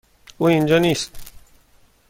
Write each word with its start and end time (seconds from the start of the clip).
او 0.37 0.47
اینجا 0.49 0.79
نیست. 0.79 1.31